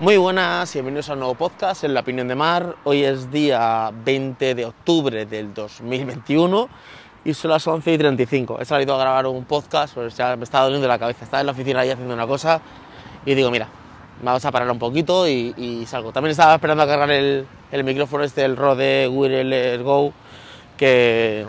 [0.00, 2.74] Muy buenas y bienvenidos a un nuevo podcast en La Opinión de Mar.
[2.82, 6.68] Hoy es día 20 de octubre del 2021
[7.24, 8.58] y son las 11 y 35.
[8.60, 11.24] He salido a grabar un podcast, pues ya me estaba doliendo la cabeza.
[11.24, 12.60] Estaba en la oficina ahí haciendo una cosa
[13.24, 13.68] y digo, mira,
[14.20, 16.10] vamos a parar un poquito y, salgo.
[16.10, 20.12] También estaba esperando a cargar el, el micrófono este, el Rode Wireless Go,
[20.76, 21.46] que,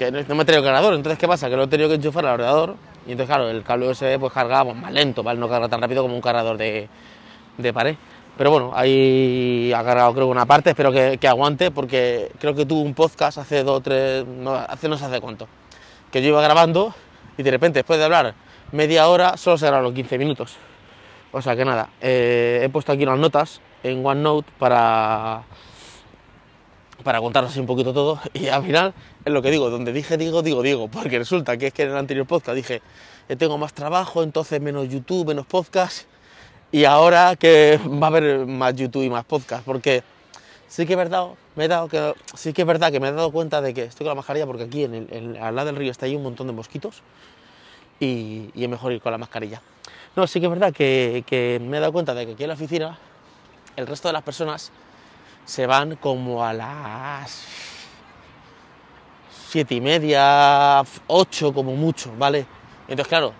[0.00, 0.92] no me ha traído cargador.
[0.92, 1.48] Entonces, ¿qué pasa?
[1.48, 2.74] Que lo he tenido que enchufar al ordenador
[3.06, 5.38] y entonces, claro, el cable USB pues pues, más lento, ¿vale?
[5.38, 6.88] No carga tan rápido como un cargador de
[7.58, 7.96] de pared.
[8.36, 12.66] Pero bueno, ahí ha cargado creo una parte, espero que, que, aguante porque creo que
[12.66, 15.48] tuve un podcast hace dos, tres, no, hace no sé hace cuánto,
[16.12, 16.94] que yo iba grabando
[17.38, 18.34] y de repente después de hablar
[18.72, 20.56] media hora solo se grabaron 15 minutos.
[21.32, 25.42] O sea que nada, eh, he puesto aquí unas notas en OneNote para,
[27.02, 28.94] para contaros así un poquito todo y al final
[29.24, 31.90] es lo que digo, donde dije digo, digo, digo, porque resulta que es que en
[31.90, 32.82] el anterior podcast dije,
[33.28, 36.06] que tengo más trabajo, entonces menos YouTube, menos podcast
[36.76, 40.02] y ahora que va a haber más YouTube y más podcast, porque
[40.68, 43.12] sí que es verdad, me he dado que, sí que es verdad que me he
[43.12, 46.04] dado cuenta de que estoy con la mascarilla porque aquí al lado del río está
[46.04, 47.00] ahí un montón de mosquitos
[47.98, 49.62] y, y, es mejor ir con la mascarilla.
[50.16, 52.48] No, sí que es verdad que, que me he dado cuenta de que aquí en
[52.48, 52.98] la oficina
[53.74, 54.70] el resto de las personas
[55.46, 57.42] se van como a las
[59.48, 62.44] siete y media, ocho como mucho, ¿vale?
[62.82, 63.32] Entonces, claro,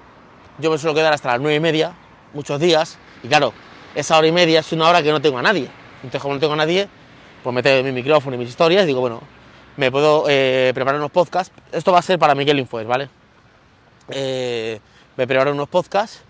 [0.58, 1.92] yo me suelo quedar hasta las nueve y media,
[2.32, 3.52] muchos días, y claro,
[3.94, 5.68] esa hora y media es una hora que no tengo a nadie.
[5.96, 6.88] Entonces, como no tengo a nadie,
[7.42, 9.22] pues meto mi micrófono y mis historias y digo, bueno,
[9.76, 11.52] me puedo eh, preparar unos podcasts.
[11.72, 13.08] Esto va a ser para Miguel Infues, ¿vale?
[14.08, 14.80] Eh,
[15.16, 16.22] me preparo unos podcasts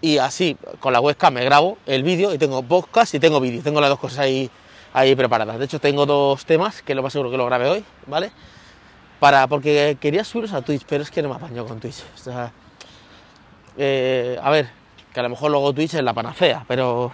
[0.00, 3.62] y así, con la webcam me grabo el vídeo y tengo podcast y tengo vídeo.
[3.62, 4.50] Tengo las dos cosas ahí,
[4.92, 5.58] ahí preparadas.
[5.58, 8.30] De hecho, tengo dos temas, que lo más seguro que lo grabe hoy, ¿vale?
[9.20, 12.02] Para, porque quería subirlos a Twitch, pero es que no me apaño con Twitch.
[13.76, 14.68] Eh, a ver,
[15.14, 17.12] que a lo mejor luego Twitch es la panacea, pero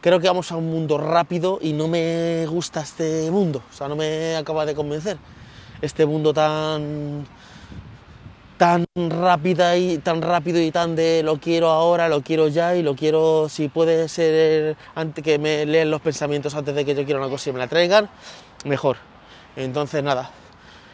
[0.00, 3.86] creo que vamos a un mundo rápido y no me gusta este mundo, o sea,
[3.88, 5.16] no me acaba de convencer.
[5.80, 7.24] Este mundo tan
[8.56, 12.82] tan rápida y tan rápido y tan de lo quiero ahora, lo quiero ya y
[12.82, 17.04] lo quiero si puede ser antes que me leen los pensamientos antes de que yo
[17.04, 18.10] quiera una cosa y me la traigan,
[18.64, 18.96] mejor.
[19.54, 20.32] Entonces nada,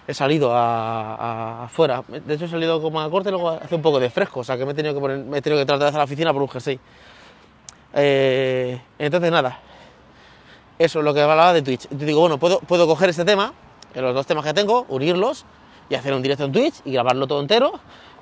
[0.06, 2.03] he salido a, a, afuera.
[2.09, 4.56] De hecho, he salido como a corte, luego hace un poco de fresco, o sea
[4.56, 6.32] que me he tenido que, poner, me he tenido que tratar de hacer la oficina
[6.32, 6.78] por un jersey.
[7.94, 9.60] Eh, entonces, nada,
[10.78, 11.88] eso es lo que hablaba de Twitch.
[11.91, 13.53] Yo digo, bueno, puedo, puedo coger este tema,
[13.94, 15.44] los dos temas que tengo, unirlos
[15.88, 17.72] y hacer un directo en Twitch y grabarlo todo entero.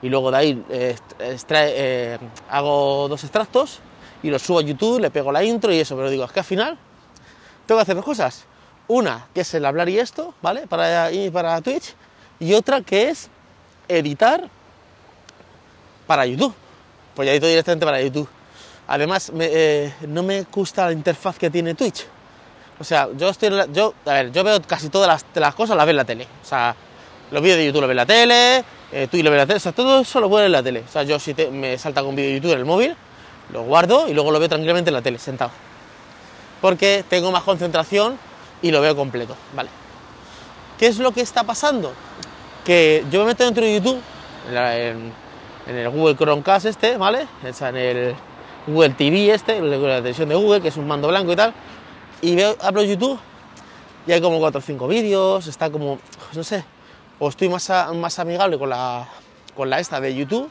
[0.03, 2.19] Y luego de ahí eh, eh,
[2.51, 3.81] hago dos extractos
[4.23, 5.97] y los subo a YouTube, le pego la intro y eso.
[5.97, 6.79] Pero digo, es que al final
[7.67, 8.47] tengo que hacer dos cosas
[8.89, 10.67] una que es el hablar y esto, ¿vale?
[10.67, 11.95] Para, para Twitch.
[12.41, 13.29] Y otra que es
[13.89, 14.49] editar
[16.07, 16.55] para YouTube.
[17.15, 18.29] Pues ya edito directamente para YouTube.
[18.89, 22.07] Además, eh, no me gusta la interfaz que tiene Twitch.
[22.79, 23.51] O sea, yo estoy.
[23.73, 26.27] Yo, a ver, yo veo casi todas las, las, cosas, las veo en la tele.
[26.43, 26.75] O sea,
[27.31, 29.47] los vídeos de YouTube los veo en la tele, eh, Twitch lo veo en la
[29.47, 30.85] tele, o sea, todo eso lo veo en la tele.
[30.87, 32.97] O sea, yo si te, me salta con vídeo de YouTube en el móvil,
[33.53, 35.51] lo guardo y luego lo veo tranquilamente en la tele, sentado.
[36.61, 38.19] Porque tengo más concentración
[38.63, 39.69] y lo veo completo, ¿vale?
[40.79, 41.93] ¿Qué es lo que está pasando?
[42.65, 44.01] Que yo me meto dentro de YouTube,
[44.51, 45.13] en,
[45.67, 47.27] en, el Google Chromecast este, ¿vale?
[47.53, 48.15] Sea, en el
[48.67, 51.53] Google TV este, la televisión de Google, que es un mando blanco y tal,
[52.21, 53.19] y veo, abro YouTube
[54.07, 55.99] y hay como 4 o 5 vídeos, está como,
[56.35, 56.65] no sé,
[57.19, 59.09] o estoy más, más amigable con la,
[59.57, 60.51] con la esta de YouTube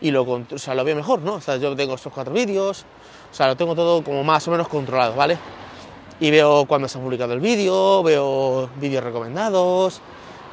[0.00, 1.34] y lo, o sea, lo veo mejor, ¿no?
[1.34, 2.84] O sea, yo tengo estos 4 vídeos,
[3.30, 5.38] o sea, lo tengo todo como más o menos controlado, ¿vale?
[6.20, 10.00] Y veo cuando se ha publicado el vídeo, veo vídeos recomendados,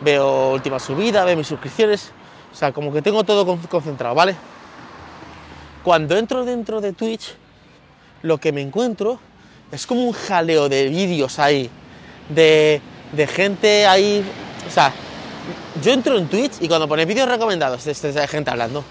[0.01, 2.11] veo última subida, veo mis suscripciones,
[2.51, 4.35] o sea, como que tengo todo concentrado, ¿vale?
[5.83, 7.35] Cuando entro dentro de Twitch,
[8.21, 9.19] lo que me encuentro
[9.71, 11.69] es como un jaleo de vídeos ahí,
[12.29, 12.81] de,
[13.11, 14.23] de gente ahí,
[14.67, 14.93] o sea,
[15.81, 18.83] yo entro en Twitch y cuando pone vídeos recomendados de, gente hablando,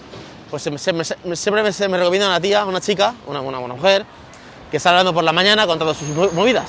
[0.51, 0.93] pues siempre
[1.25, 4.05] me, se me recomienda una tía, una chica, una, una, una mujer,
[4.73, 6.65] que está hablando por la mañana contando sus movidas.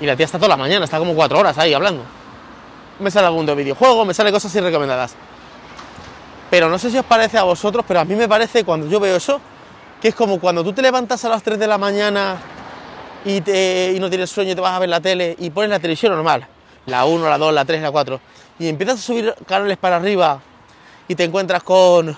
[0.00, 2.02] Y la tía está toda la mañana, está como cuatro horas ahí hablando.
[2.98, 5.14] Me sale algún de videojuego, me sale cosas así recomendadas.
[6.48, 9.00] Pero no sé si os parece a vosotros, pero a mí me parece cuando yo
[9.00, 9.38] veo eso,
[10.00, 12.38] que es como cuando tú te levantas a las 3 de la mañana
[13.22, 15.68] y, te, y no tienes sueño y te vas a ver la tele y pones
[15.68, 16.46] la televisión normal,
[16.86, 18.20] la 1, la 2, la 3, la 4,
[18.60, 20.40] y empiezas a subir canales para arriba
[21.06, 22.16] y te encuentras con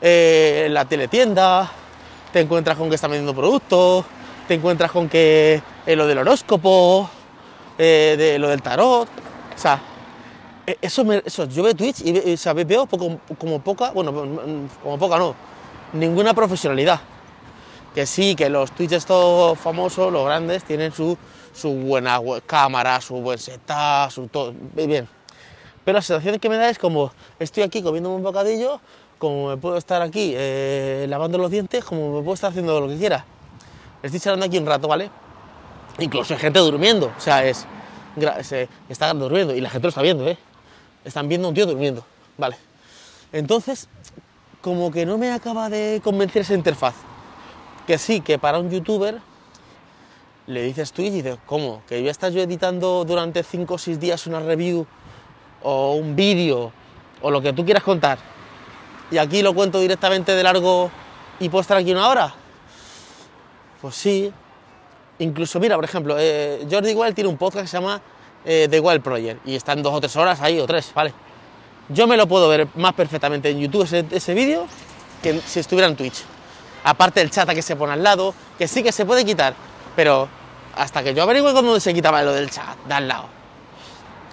[0.00, 1.70] eh, la teletienda,
[2.32, 4.04] te encuentras con que están vendiendo productos,
[4.46, 7.08] te encuentras con que eh, lo del horóscopo,
[7.78, 9.80] eh, de lo del tarot, o sea,
[10.66, 14.12] eh, eso, eso yo veo Twitch y, o sea, veo poco, como poca, bueno,
[14.82, 15.34] como poca no,
[15.92, 17.00] ninguna profesionalidad.
[17.94, 21.18] Que sí, que los Twitch estos famosos, los grandes, tienen su,
[21.52, 25.08] su buena cámara, su buen setup, su todo, bien.
[25.84, 28.80] Pero la sensación que me da es como estoy aquí comiéndome un bocadillo,
[29.20, 32.88] como me puedo estar aquí eh, lavando los dientes, como me puedo estar haciendo lo
[32.88, 33.24] que quiera.
[34.02, 35.10] Estoy charlando aquí un rato, ¿vale?
[35.98, 37.66] Incluso hay gente durmiendo, o sea, es,
[38.42, 40.38] se está durmiendo y la gente lo está viendo, ¿eh?
[41.04, 42.02] Están viendo a un tío durmiendo,
[42.38, 42.56] ¿vale?
[43.30, 43.88] Entonces,
[44.62, 46.94] como que no me acaba de convencer esa interfaz.
[47.86, 49.20] Que sí, que para un youtuber
[50.46, 51.82] le dices Twitch y dices, ¿cómo?
[51.86, 54.86] ¿Que voy a yo editando durante 5 o 6 días una review
[55.62, 56.72] o un vídeo
[57.20, 58.39] o lo que tú quieras contar?
[59.10, 60.90] Y aquí lo cuento directamente de largo
[61.40, 62.34] y puedo estar aquí una hora.
[63.80, 64.32] Pues sí.
[65.18, 68.00] Incluso, mira, por ejemplo, eh, Jordi Wild tiene un podcast que se llama
[68.44, 71.12] eh, The Wild Project y están dos o tres horas ahí o tres, ¿vale?
[71.88, 74.66] Yo me lo puedo ver más perfectamente en YouTube ese, ese vídeo
[75.22, 76.22] que si estuviera en Twitch.
[76.84, 79.54] Aparte el chat que se pone al lado, que sí que se puede quitar,
[79.94, 80.28] pero
[80.76, 83.26] hasta que yo averigüe cómo se quitaba lo del chat de al lado.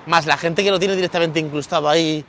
[0.06, 2.24] Más la gente que lo tiene directamente incrustado ahí,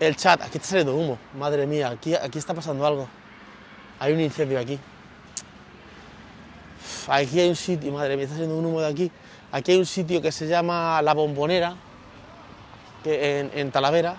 [0.00, 0.42] el chat.
[0.42, 3.06] Aquí está saliendo humo, madre mía, aquí, aquí está pasando algo.
[3.98, 4.78] Hay un incendio aquí.
[7.06, 9.10] Aquí hay un sitio, madre mía, está saliendo un humo de aquí.
[9.52, 11.76] Aquí hay un sitio que se llama La Bombonera,
[13.04, 14.16] que en, en Talavera,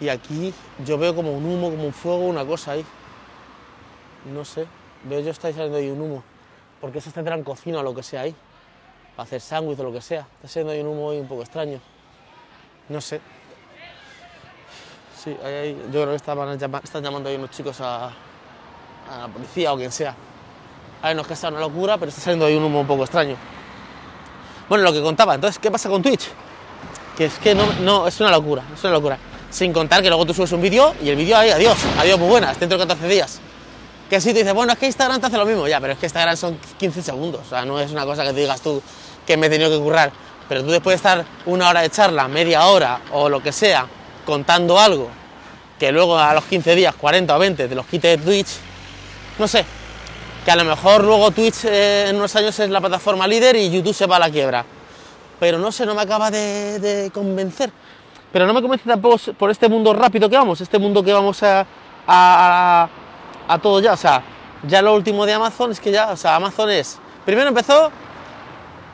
[0.00, 0.52] y aquí
[0.84, 2.84] yo veo como un humo, como un fuego, una cosa ahí.
[4.34, 4.66] No sé,
[5.04, 6.24] veo yo está saliendo ahí un humo.
[6.80, 8.34] Porque eso tendrán cocina o lo que sea ahí.
[9.14, 10.26] Para hacer sándwich o lo que sea.
[10.36, 11.80] Está saliendo ahí un humo ahí un poco extraño.
[12.88, 13.20] No sé.
[15.22, 15.36] Sí,
[15.92, 18.10] yo creo que estaban están llamando ahí unos chicos a,
[19.20, 20.16] la policía o quien sea.
[21.00, 22.86] A ver, no es que sea una locura, pero está saliendo ahí un humo un
[22.88, 23.36] poco extraño.
[24.68, 26.28] Bueno, lo que contaba, entonces, ¿qué pasa con Twitch?
[27.16, 29.16] Que es que no, no, es una locura, es una locura.
[29.48, 32.28] Sin contar que luego tú subes un vídeo y el vídeo ahí, adiós, adiós, muy
[32.28, 33.40] buenas, dentro de 14 días.
[34.10, 36.00] Que si tú dices, bueno, es que Instagram te hace lo mismo, ya, pero es
[36.00, 38.82] que Instagram son 15 segundos, o sea, no es una cosa que te digas tú
[39.24, 40.10] que me he tenido que currar.
[40.48, 43.86] Pero tú después de estar una hora de charla, media hora o lo que sea,
[44.24, 45.08] contando algo,
[45.78, 48.50] que luego a los 15 días, 40 o 20, te los quite Twitch,
[49.38, 49.64] no sé,
[50.44, 53.70] que a lo mejor luego Twitch eh, en unos años es la plataforma líder y
[53.70, 54.64] YouTube se va a la quiebra.
[55.38, 57.72] Pero no sé, no me acaba de, de convencer.
[58.32, 61.42] Pero no me convence tampoco por este mundo rápido que vamos, este mundo que vamos
[61.42, 61.66] a,
[62.06, 62.88] a,
[63.46, 63.92] a todo ya.
[63.92, 64.22] O sea,
[64.66, 66.98] ya lo último de Amazon es que ya, o sea, Amazon es.
[67.26, 67.90] Primero empezó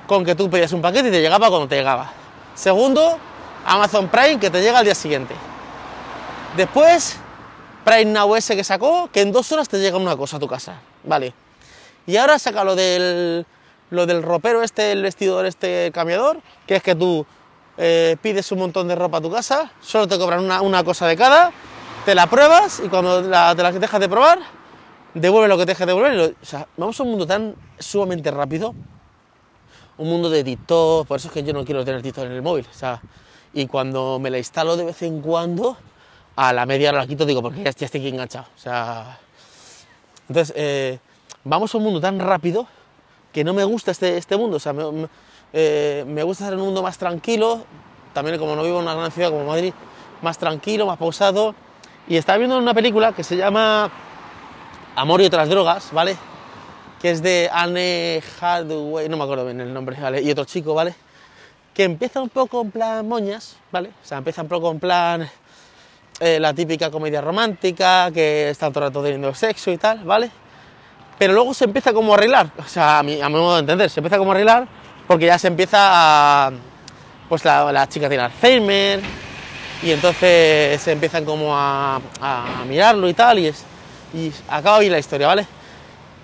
[0.07, 2.11] con que tú pedías un paquete y te llegaba cuando te llegaba.
[2.55, 3.19] Segundo,
[3.69, 5.35] Amazon Prime que te llega al día siguiente.
[6.56, 7.17] Después,
[7.85, 10.49] Prime Now ese que sacó, que en dos horas te llega una cosa a tu
[10.49, 10.75] casa.
[11.05, 11.32] Vale.
[12.06, 13.44] Y ahora saca lo del,
[13.91, 17.26] lo del ropero este, el vestidor este cambiador, que es que tú
[17.76, 21.06] eh, pides un montón de ropa a tu casa, solo te cobran una, una cosa
[21.06, 21.53] de cada,
[22.05, 24.38] te la pruebas y cuando la- te la dejas de probar,
[25.15, 26.35] devuelve lo que te dejes de devolver.
[26.76, 28.75] vamos a un mundo tan sumamente rápido,
[29.99, 32.43] un mundo de TikTok, por eso es que yo no quiero tener TikTok en el
[32.43, 32.67] móvil.
[33.58, 35.76] Y cuando me la instalo de vez en cuando,
[36.37, 38.46] a la media hora la quito, digo, porque ya, estoy aquí enganchado.
[38.56, 39.19] O sea,
[40.28, 41.00] entonces, eh,
[41.43, 42.69] vamos a un mundo tan rápido
[43.32, 44.58] que no me gusta este, este mundo.
[44.58, 44.72] O sea,
[45.52, 47.64] eh, me gusta estar en un mundo más tranquilo,
[48.14, 49.72] también como no vivo en una gran ciudad como Madrid,
[50.22, 51.56] más tranquilo, más pausado.
[52.06, 53.90] Y estaba viendo una película que se llama
[54.94, 56.16] Amor y otras drogas, ¿vale?
[57.02, 60.22] Que es de Anne Hathaway, no me acuerdo bien el nombre, ¿vale?
[60.22, 60.94] Y otro chico, ¿vale?
[61.79, 63.91] Que empieza un poco en plan moñas, ¿vale?
[63.91, 65.31] O sea, empieza un poco en plan
[66.19, 70.29] eh, la típica comedia romántica, que está todo el rato teniendo sexo y tal, ¿vale?
[71.20, 73.91] Pero luego se empieza como a arreglar, o sea, a mi, a modo de entender,
[73.91, 74.67] se empieza como a arreglar
[75.06, 76.51] porque ya se empieza a...
[77.29, 79.01] Pues la, la chica tiene Alzheimer
[79.81, 83.65] y entonces se empiezan como a, a mirarlo y tal y, es,
[84.13, 85.47] y acaba bien la historia, ¿vale?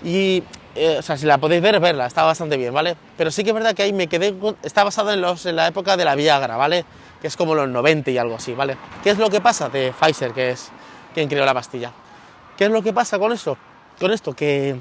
[0.03, 0.43] Y,
[0.75, 2.97] eh, o sea, si la podéis ver, verla, está bastante bien, ¿vale?
[3.17, 5.67] Pero sí que es verdad que ahí me quedé, está basado en, los, en la
[5.67, 6.83] época de la Viagra, ¿vale?
[7.21, 8.75] Que es como los 90 y algo así, ¿vale?
[9.01, 10.69] ¿Qué es lo que pasa de Pfizer, que es
[11.13, 11.91] quien creó la pastilla?
[12.57, 13.57] ¿Qué es lo que pasa con eso?
[13.99, 14.75] Con esto, que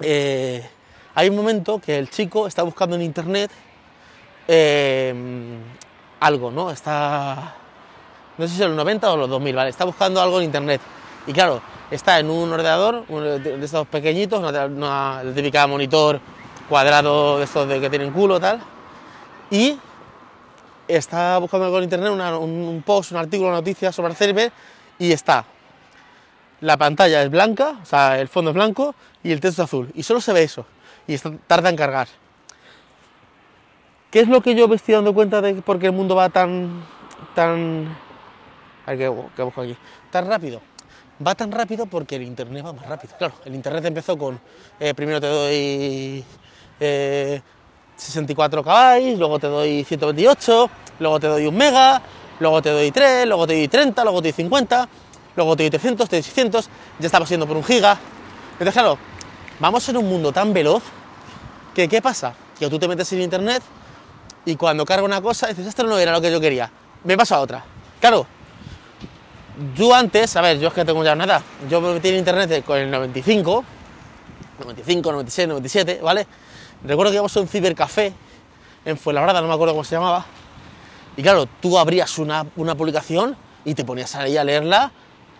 [0.00, 0.68] eh,
[1.14, 3.52] hay un momento que el chico está buscando en internet
[4.48, 5.14] eh,
[6.18, 6.72] algo, ¿no?
[6.72, 7.54] Está,
[8.36, 9.70] no sé si en los 90 o los 2000, ¿vale?
[9.70, 10.80] Está buscando algo en internet.
[11.26, 11.62] Y claro,
[11.94, 16.20] está en un ordenador, uno de estos pequeñitos, una, una típica monitor
[16.68, 18.60] cuadrado de estos de que tienen culo tal,
[19.50, 19.78] y
[20.88, 24.50] está buscando en internet, un, post, un artículo, una noticia sobre Alzheimer,
[24.98, 25.44] y está
[26.62, 29.90] la pantalla es blanca, o sea, el fondo es blanco y el texto es azul.
[29.94, 30.64] Y solo se ve eso.
[31.08, 32.06] Y tarda en cargar.
[34.10, 36.28] ¿Qué es lo que yo me estoy dando cuenta de por qué el mundo va
[36.28, 36.84] tan.
[37.34, 37.96] tan.
[38.86, 38.98] A ver
[39.34, 39.76] qué busco aquí.
[40.10, 40.60] Tan rápido.
[41.24, 43.14] Va tan rápido porque el internet va más rápido.
[43.16, 44.40] Claro, el internet empezó con
[44.78, 46.24] eh, primero te doy
[46.80, 47.40] eh,
[47.96, 52.02] 64 KB, luego te doy 128, luego te doy un mega,
[52.40, 54.88] luego te doy 3, luego te doy 30, luego te doy 50,
[55.36, 57.98] luego te doy 300, te doy 600, ya estamos yendo por un giga.
[58.52, 58.98] Entonces, claro,
[59.60, 60.82] vamos en un mundo tan veloz
[61.74, 62.34] que ¿qué pasa?
[62.58, 63.62] Que tú te metes en internet
[64.44, 66.70] y cuando carga una cosa dices, esto no era lo que yo quería,
[67.04, 67.64] me pasa a otra.
[68.00, 68.26] Claro,
[69.76, 72.64] yo antes, a ver, yo es que tengo ya nada, yo me metí en internet
[72.64, 73.64] con el 95,
[74.60, 76.26] 95, 96, 97, ¿vale?
[76.84, 78.12] Recuerdo que íbamos a un cibercafé
[78.84, 80.24] en Fuenlabrada, no me acuerdo cómo se llamaba,
[81.16, 84.90] y claro, tú abrías una, una publicación y te ponías ahí a leerla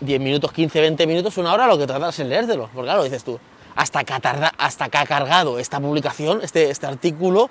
[0.00, 2.68] 10 minutos, 15, 20 minutos, una hora, lo que tardas en leértelo.
[2.72, 3.38] Porque claro, dices tú,
[3.74, 7.48] hasta que ha, hasta que ha cargado esta publicación, este, este artículo,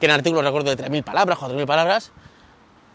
[0.00, 2.12] que en artículo recuerdo de 3.000 palabras, 4.000 palabras,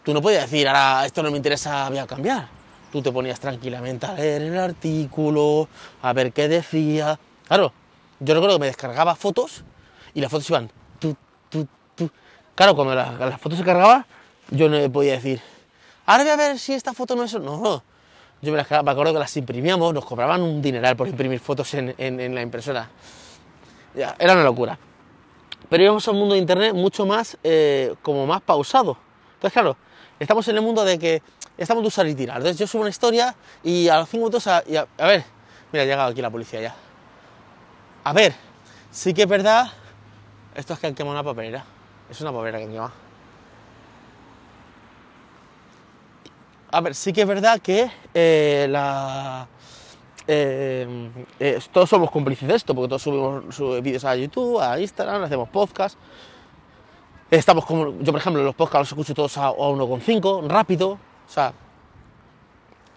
[0.04, 2.48] tú no podías decir, ahora esto no me interesa, voy a cambiar.
[2.92, 5.66] Tú te ponías tranquilamente a leer el artículo,
[6.02, 7.18] a ver qué decía.
[7.48, 7.72] Claro,
[8.20, 9.64] yo recuerdo que me descargaba fotos
[10.14, 10.70] y las fotos iban.
[12.54, 14.04] Claro, cuando la- las fotos se cargaban,
[14.50, 15.40] yo no podía decir,
[16.04, 17.32] ahora voy a ver si esta foto no es...
[17.34, 17.82] No, no.
[18.42, 21.72] Yo me, las, me acuerdo que las imprimíamos, nos cobraban un dineral por imprimir fotos
[21.74, 22.90] en, en- la impresora.
[23.94, 24.78] Era una locura.
[25.70, 28.98] Pero íbamos a un mundo de internet mucho más, eh, como más pausado.
[29.34, 29.76] Entonces, claro,
[30.18, 31.22] estamos en el mundo de que
[31.62, 32.38] estamos de usar y tirar.
[32.38, 35.24] Entonces yo subo una historia y a los 5 minutos, a, ver,
[35.72, 36.74] mira, ha llegado aquí la policía ya.
[38.04, 38.34] A ver,
[38.90, 39.70] sí que es verdad,
[40.54, 41.64] esto es que han quemado una papelera.
[42.10, 42.92] Es una papelera que han quemado.
[46.70, 49.46] A ver, sí que es verdad que eh, la,
[50.26, 55.24] eh, eh, todos somos cómplices de esto, porque todos subimos vídeos a YouTube, a Instagram,
[55.24, 55.98] hacemos podcast.
[57.30, 60.98] Estamos como, yo por ejemplo, los podcasts los escucho todos a, a 1,5, rápido.
[61.32, 61.54] O sea,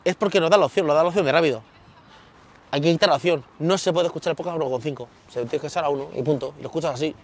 [0.04, 1.62] es porque nos da la opción, nos da la opción de rápido.
[2.70, 3.46] Hay que quitar la opción.
[3.60, 5.08] No se puede escuchar el podcast a 1,5.
[5.30, 6.54] Se tiene que estar a 1 y punto.
[6.60, 7.16] Y lo escuchas así.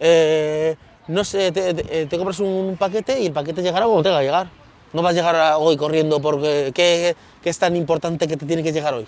[0.00, 0.74] Eh,
[1.06, 4.24] no sé, te, te- te compras un paquete y el paquete llegará cuando tenga que
[4.24, 4.48] llegar.
[4.92, 8.64] No vas a llegar hoy corriendo porque ¿qué, qué es tan importante que te tiene
[8.64, 9.06] que llegar hoy.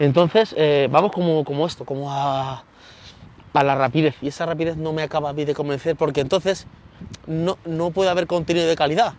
[0.00, 2.64] Entonces, eh, vamos como, como esto, como a,
[3.52, 4.16] a la rapidez.
[4.20, 6.66] Y esa rapidez no me acaba a mí de convencer porque entonces
[7.28, 9.14] no, no puede haber contenido de calidad.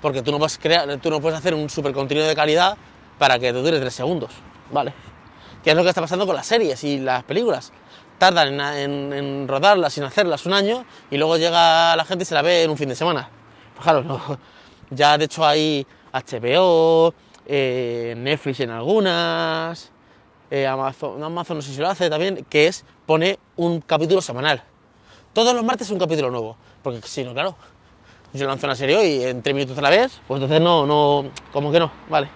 [0.00, 2.76] Porque tú no puedes, crear, tú no puedes hacer un super contenido de calidad
[3.18, 4.30] para que te dure tres segundos.
[4.70, 4.92] ¿Vale?
[5.64, 7.72] Que es lo que está pasando con las series y las películas.
[8.18, 12.26] Tardan en, en- en rodarlas, sin hacerlas un año, y luego llega la gente y
[12.26, 13.28] se la ve en un fin de semana.
[13.74, 14.20] Pues claro, no.
[14.90, 17.12] ya de hecho hay HBO,
[17.46, 19.90] eh, Netflix en algunas,
[20.50, 24.62] eh, Amazon, Amazon no sé si lo hace también, que es, pone un capítulo semanal.
[25.32, 26.56] Todos los martes un capítulo nuevo.
[26.82, 27.56] Porque si no, claro,
[28.36, 31.30] yo lanzo una serie hoy en tres minutos a la vez, pues entonces no, no,
[31.52, 32.28] como que no, vale.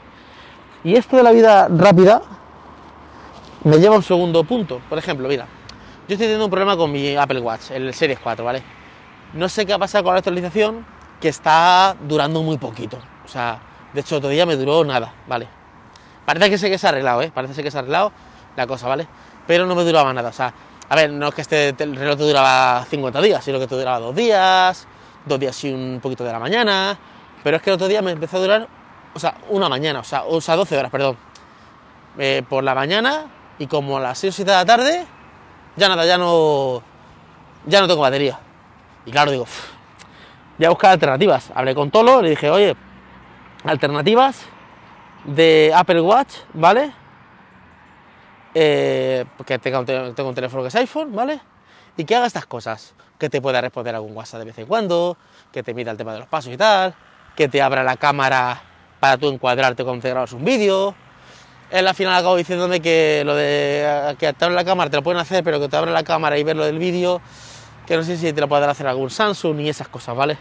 [0.83, 2.23] Y esto de la vida rápida
[3.65, 4.81] me lleva a un segundo punto.
[4.89, 5.47] Por ejemplo, mira,
[6.09, 8.63] yo estoy teniendo un problema con mi Apple Watch, el Series 4, ¿vale?
[9.35, 10.85] No sé qué ha pasado con la actualización,
[11.21, 12.99] que está durando muy poquito.
[13.25, 13.61] O sea,
[13.93, 15.47] de hecho, otro día me duró nada, ¿vale?
[16.25, 17.31] Parece que sé que se ha arreglado, ¿eh?
[17.33, 18.13] Parece que se ha arreglado
[18.57, 19.07] la cosa, ¿vale?
[19.47, 20.53] Pero no me duraba nada, o sea,
[20.89, 24.01] a ver, no es que este reloj te duraba 50 días, sino que te duraba
[24.01, 24.89] dos días,
[25.25, 26.99] dos días y un poquito de la mañana,
[27.43, 28.69] pero es que el otro día me empezó a durar,
[29.15, 31.17] o sea, una mañana, o sea, o sea 12 horas, perdón.
[32.19, 33.27] Eh, por la mañana
[33.59, 35.07] y como a las 6 o 7 de la tarde,
[35.77, 36.83] ya nada, ya no,
[37.67, 38.39] ya no tengo batería.
[39.07, 39.71] Y claro, digo, "Uf,
[40.59, 41.51] voy a buscar alternativas.
[41.55, 42.77] Hablé con Tolo, le dije, oye,
[43.65, 44.45] alternativas
[45.25, 46.93] de Apple Watch, ¿vale?
[48.55, 51.41] Eh, porque tengo un teléfono que es iPhone, ¿vale?
[51.97, 52.95] Y que haga estas cosas.
[53.21, 55.17] Que te pueda responder algún WhatsApp de vez en cuando,
[55.53, 56.95] que te mida el tema de los pasos y tal,
[57.37, 58.63] que te abra la cámara
[58.99, 60.95] para tú encuadrarte cuando te grabas un vídeo.
[61.71, 65.03] Él al final acabó diciéndome que lo de que te abre la cámara te lo
[65.03, 67.21] pueden hacer, pero que te abre la cámara y ver lo del vídeo,
[67.87, 70.39] que no sé si te lo podrá hacer algún Samsung y esas cosas, ¿vale?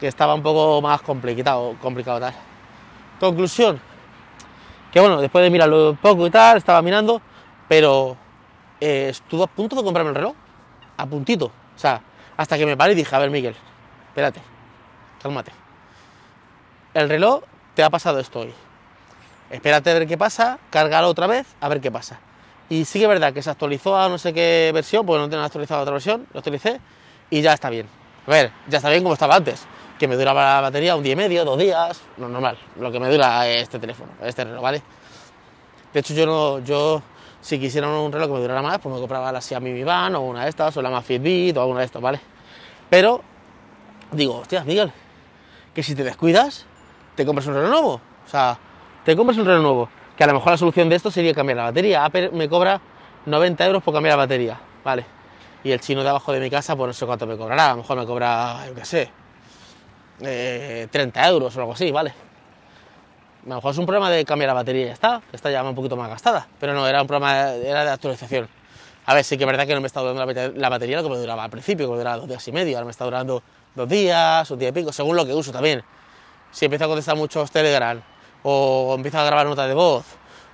[0.00, 2.34] Que estaba un poco más complicado, complicado tal.
[3.20, 3.78] Conclusión,
[4.90, 7.20] que bueno, después de mirarlo un poco y tal, estaba mirando,
[7.68, 8.16] pero
[8.80, 10.34] eh, estuve a punto de comprarme el reloj,
[10.96, 11.59] a puntito.
[11.80, 12.02] O sea,
[12.36, 13.56] hasta que me paré y dije, a ver Miguel,
[14.08, 14.42] espérate,
[15.22, 15.50] cálmate.
[16.92, 17.42] El reloj
[17.74, 18.52] te ha pasado esto hoy.
[19.48, 22.20] Espérate a ver qué pasa, cárgalo otra vez, a ver qué pasa.
[22.68, 25.30] Y sí que es verdad que se actualizó a no sé qué versión, porque no
[25.30, 26.82] tiene actualizado otra versión, lo actualicé
[27.30, 27.88] y ya está bien.
[28.26, 29.66] A ver, ya está bien como estaba antes,
[29.98, 33.00] que me duraba la batería un día y medio, dos días, lo normal, lo que
[33.00, 34.82] me dura este teléfono, este reloj, ¿vale?
[35.94, 37.02] De hecho, yo no, yo
[37.40, 40.16] si quisiera un reloj que me durara más, pues me compraba la Xiaomi Mi Band
[40.16, 42.20] o una de estas, o la más Fitbit o alguna de estas, ¿vale?
[42.88, 43.22] Pero
[44.12, 44.92] digo, hostia, Miguel,
[45.74, 46.66] que si te descuidas,
[47.14, 47.92] te compras un reloj nuevo.
[47.94, 48.58] O sea,
[49.04, 51.56] te compras un reloj nuevo, que a lo mejor la solución de esto sería cambiar
[51.56, 52.04] la batería.
[52.04, 52.80] Apple me cobra
[53.26, 55.04] 90 euros por cambiar la batería, ¿vale?
[55.64, 57.70] Y el chino de abajo de mi casa, pues no sé cuánto me cobrará, a
[57.70, 59.10] lo mejor me cobra, yo qué sé,
[60.90, 62.14] 30 euros o algo así, ¿vale?
[63.44, 65.62] A lo mejor es un problema de cambiar la batería y ya está, está ya
[65.62, 68.48] un poquito más gastada, pero no, era un problema era de actualización.
[69.06, 71.08] A ver, sí que es verdad que no me está durando la batería lo que
[71.08, 73.42] me duraba al principio, que me duraba dos días y medio, ahora me está durando
[73.74, 75.82] dos días, un día y pico, según lo que uso también.
[76.50, 78.00] Si empiezo a contestar muchos Telegram,
[78.42, 80.04] o empiezo a grabar notas de voz,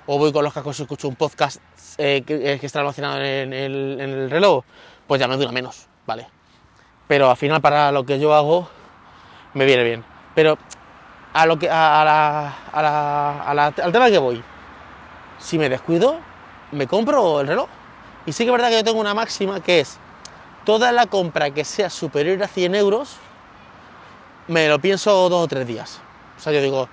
[0.06, 1.60] o voy con los cascos y escucho un podcast
[1.98, 4.64] eh, eh, que, está almacenado en el, en el reloj,
[5.06, 6.28] pues ya me dura menos, ¿vale?
[7.08, 8.68] Pero al final para lo que yo hago
[9.54, 10.04] me viene bien.
[10.34, 10.58] Pero
[11.36, 14.42] a lo que a, la, a la, al tema que voy,
[15.38, 16.18] si me descuido,
[16.72, 17.68] me compro el reloj.
[18.24, 19.98] Y sí que es verdad que yo tengo una máxima que es
[20.64, 23.16] toda la compra que sea superior a 100 euros,
[24.48, 26.00] me lo pienso dos o tres días.
[26.38, 26.88] O sea, yo digo,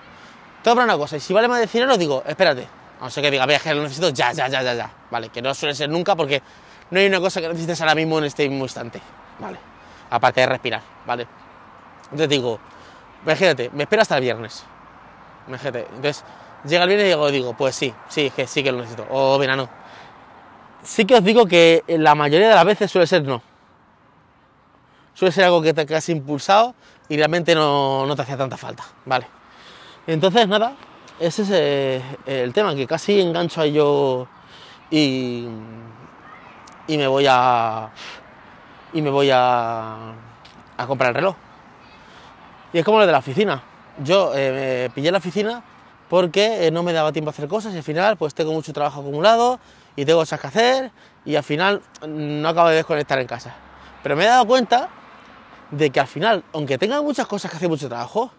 [0.61, 2.67] tengo que una cosa, y si vale más de 100 euros, digo, espérate,
[2.99, 4.91] no sé que diga, viaje, lo necesito ya, ya, ya, ya, ya.
[5.09, 6.41] Vale, que no suele ser nunca porque
[6.91, 9.01] no hay una cosa que necesites ahora mismo en este mismo instante.
[9.39, 9.57] Vale,
[10.09, 11.27] aparte de respirar, ¿vale?
[12.03, 12.59] Entonces digo,
[13.25, 14.65] imagínate, me espera hasta el viernes.
[15.47, 16.23] Imagínate, entonces
[16.65, 19.05] llega el viernes y digo, digo, pues sí, sí, que sí que lo necesito.
[19.09, 19.69] O mira, no.
[20.83, 23.41] Sí que os digo que la mayoría de las veces suele ser no.
[25.13, 26.75] Suele ser algo que te has impulsado
[27.07, 29.27] y realmente no, no te hacía tanta falta, ¿vale?
[30.07, 30.73] Entonces, nada,
[31.19, 34.27] ese es eh, el tema, que casi engancho a yo
[34.89, 35.47] y,
[36.87, 37.89] y me voy a...
[38.93, 40.13] y me voy a,
[40.77, 41.35] a comprar el reloj.
[42.73, 43.63] Y es como lo de la oficina.
[44.03, 45.63] Yo eh, pillé la oficina
[46.09, 48.73] porque eh, no me daba tiempo a hacer cosas y al final pues tengo mucho
[48.73, 49.59] trabajo acumulado
[49.95, 50.91] y tengo cosas que hacer
[51.23, 53.55] y al final no acabo de desconectar en casa.
[54.01, 54.89] Pero me he dado cuenta
[55.69, 58.31] de que al final, aunque tenga muchas cosas que hacer, mucho trabajo,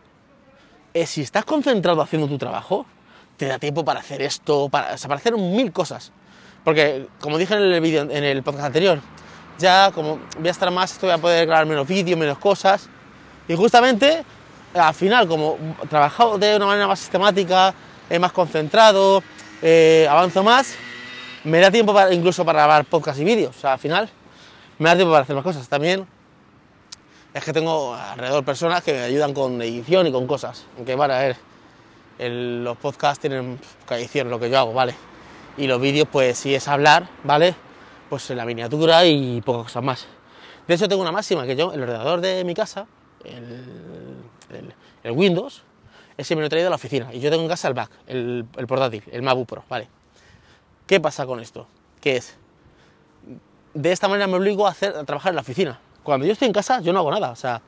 [0.92, 2.86] eh, si estás concentrado haciendo tu trabajo,
[3.36, 6.12] te da tiempo para hacer esto, para, para hacer mil cosas.
[6.64, 9.00] Porque, como dije en el vídeo, en el podcast anterior,
[9.58, 12.88] ya como voy a estar más, esto voy a poder grabar menos vídeos, menos cosas,
[13.48, 14.24] y justamente,
[14.74, 17.74] al final, como trabajado de una manera más sistemática,
[18.08, 19.22] eh, más concentrado,
[19.62, 20.74] eh, avanzo más,
[21.44, 23.56] me da tiempo incluso para grabar podcast y vídeos.
[23.56, 24.08] O sea, al final,
[24.78, 25.68] me da tiempo para hacer más cosas.
[25.68, 26.06] También
[27.34, 30.64] es que tengo alrededor personas que me ayudan con edición y con cosas.
[30.76, 31.36] Aunque, vale, a ver,
[32.18, 34.94] los podcasts tienen poca edición, lo que yo hago, ¿vale?
[35.56, 37.54] Y los vídeos, pues si es hablar, ¿vale?
[38.08, 40.06] Pues la miniatura y pocas cosas más.
[40.66, 42.86] De hecho, tengo una máxima que yo, el ordenador de mi casa,
[43.24, 45.62] el, Windows,
[46.16, 47.12] ese me lo he traído a la oficina.
[47.12, 49.88] Y yo tengo en casa el Mac, el, portátil, el MacBook Pro, ¿vale?
[50.86, 51.66] ¿Qué pasa con esto?
[52.00, 52.36] Que es,
[53.72, 55.80] de esta manera me obligo a, hacer, a trabajar en la oficina.
[56.02, 57.30] Cuando yo estoy en casa, yo no hago nada.
[57.30, 57.60] O sea,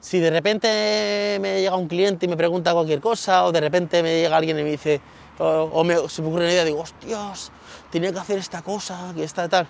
[0.00, 4.02] si de repente me llega un cliente y me pregunta cualquier cosa, o de repente
[4.02, 5.00] me llega alguien y me dice,
[5.38, 7.52] o, me, se me ocurre una idea, digo, hostias,
[7.90, 9.66] tenía que hacer esta cosa, que esta tal.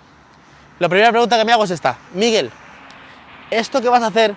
[0.79, 2.49] La primera pregunta que me hago es esta, Miguel,
[3.49, 4.35] ¿esto que vas a hacer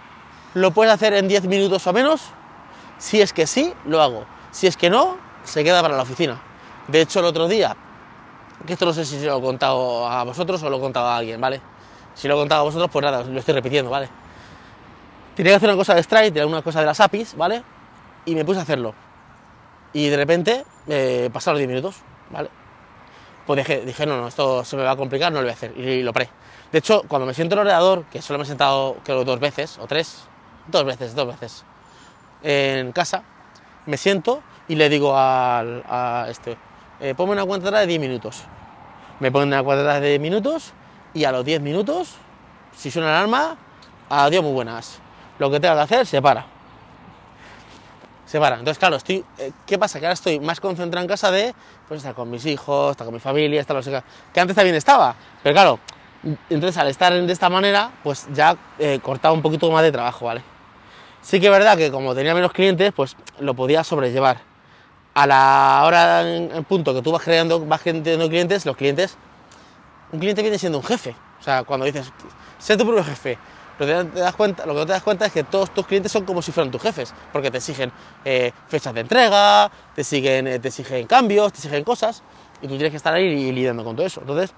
[0.55, 2.23] lo puedes hacer en 10 minutos o menos.
[2.99, 4.25] Si es que sí, lo hago.
[4.51, 6.41] Si es que no, se queda para la oficina.
[6.89, 7.77] De hecho, el otro día,
[8.67, 11.17] que esto no sé si lo he contado a vosotros o lo he contado a
[11.17, 11.61] alguien, ¿vale?
[12.15, 14.09] Si lo he contado a vosotros, pues nada, lo estoy repitiendo, ¿vale?
[15.35, 17.63] Tenía que hacer una cosa de Stripe, una cosa de las APIs, ¿vale?
[18.25, 18.95] Y me puse a hacerlo.
[19.93, 21.97] Y de repente eh, pasaron 10 minutos,
[22.31, 22.49] ¿vale?
[23.47, 25.55] Pues dije, dije, no, no, esto se me va a complicar, no lo voy a
[25.55, 25.77] hacer.
[25.77, 26.31] Y lo paré.
[26.71, 29.39] De hecho, cuando me siento en el ordenador, que solo me he sentado creo dos
[29.39, 30.29] veces o tres,
[30.69, 31.65] dos veces, dos veces,
[32.43, 33.23] en casa,
[33.87, 36.57] me siento y le digo al, a este,
[37.01, 38.45] eh, ponme una cuenta de 10 minutos.
[39.21, 40.73] Me pone una cuenta de 10 minutos
[41.13, 42.15] y a los 10 minutos,
[42.77, 43.57] si suena la alarma,
[44.09, 45.01] adiós muy buenas.
[45.39, 46.47] Lo que tenga que hacer, se para.
[48.27, 48.57] Se para.
[48.57, 50.01] Entonces, claro, estoy, eh, ¿qué pasa?
[50.01, 51.55] Que ahora estoy más concentrado en casa de
[51.89, 55.15] pues, estar con mis hijos, estar con mi familia, estar los que antes también estaba.
[55.43, 55.79] Pero claro,
[56.49, 60.25] entonces al estar de esta manera, pues ya eh, cortaba un poquito más de trabajo,
[60.27, 60.54] ¿vale?
[61.25, 64.43] Sí que es verdad que como tenía menos clientes, pues lo podía sobrellevar.
[65.15, 69.17] A la hora en, punto que tú vas creando, vas creando clientes, los clientes,
[70.13, 71.17] un cliente viene siendo un jefe.
[71.41, 72.13] O sea, cuando dices,
[72.59, 73.39] sé tu propio jefe,
[73.79, 75.87] lo que, te das cuenta, lo que no te das cuenta es que todos tus
[75.87, 77.91] clientes son como si fueran tus jefes, porque te exigen
[78.23, 82.23] eh, fechas de entrega, te, siguen, eh, te exigen cambios, te exigen cosas,
[82.61, 84.21] y tú tienes que estar ahí lidiando con todo eso.
[84.21, 84.53] Entonces,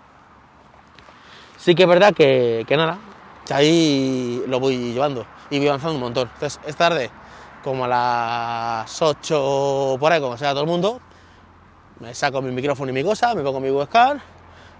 [1.58, 2.98] sí que es verdad que, que nada,
[3.46, 6.30] que ahí lo voy llevando y voy avanzando un montón.
[6.34, 7.10] Entonces, es tarde,
[7.62, 11.00] como a las 8 por ahí, como sea todo el mundo,
[12.00, 14.20] me saco mi micrófono y mi cosa, me pongo mi webcam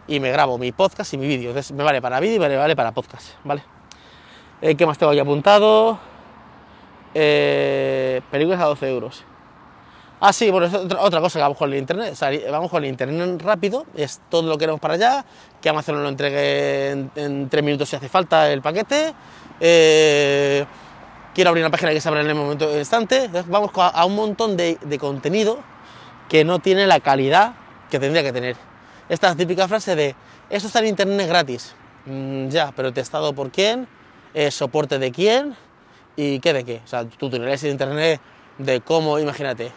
[0.07, 1.51] y me grabo mi podcast y mi vídeo.
[1.51, 3.63] Entonces, me vale para vídeo y me vale para podcast, ¿vale?
[4.61, 5.99] Eh, ¿Qué más tengo aquí apuntado?
[7.15, 9.25] Eh, películas a 12 euros.
[10.19, 12.15] Ah, sí, bueno, es otra, cosa que vamos con el internet.
[12.51, 15.25] Vamos con el internet rápido, es todo lo que queremos para allá,
[15.61, 19.15] que Amazon lo entregue en, en tres minutos si hace falta el paquete.
[19.61, 20.65] Eh,
[21.35, 23.31] quiero abrir una página que se abra en el momento instante.
[23.47, 25.59] Vamos a, un montón de, contenido
[26.29, 27.55] que no tiene la calidad
[27.91, 28.57] que tendría que tener.
[29.09, 30.15] Esta típica frase de,
[30.51, 31.75] eso está en internet gratis.
[32.07, 33.89] Mm, ya, pero testado por quién,
[34.39, 35.57] Eh, soporte de quién
[36.15, 36.83] y qué de qué.
[36.85, 38.21] O sea, tutoriales en internet
[38.59, 39.73] de cómo, imagínate,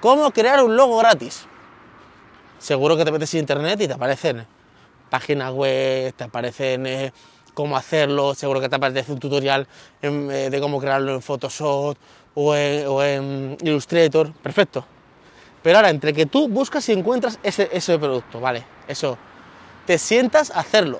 [0.00, 1.46] cómo crear un logo gratis.
[2.60, 4.46] Seguro que te metes en internet y te aparecen
[5.10, 7.12] páginas web, te aparecen eh,
[7.54, 9.66] cómo hacerlo, seguro que te aparece un tutorial
[10.02, 11.96] eh, de cómo crearlo en Photoshop
[12.34, 14.84] o en, Illustrator, perfecto.
[15.62, 18.64] Pero ahora, entre que tú buscas y encuentras ese, producto, ¿vale?
[18.86, 19.16] Eso,
[19.86, 20.98] te sientas a hacerlo.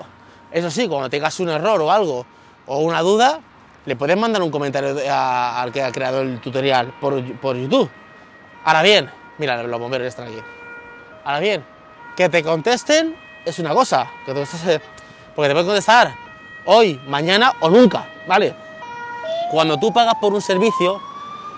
[0.52, 2.24] Eso sí, cuando tengas un error o algo,
[2.66, 3.40] o una duda,
[3.84, 7.20] le puedes mandar un comentario al que ha creado el tutorial por,
[7.56, 7.90] YouTube.
[8.64, 10.38] Ahora bien, mira, los bomberos están aquí.
[11.24, 11.64] Ahora bien,
[12.16, 14.80] que te contesten es una cosa, que te conteste-
[15.34, 16.23] porque te pueden contestar
[16.66, 18.54] hoy, mañana o nunca, ¿vale?
[19.50, 21.00] Cuando tú pagas por un servicio,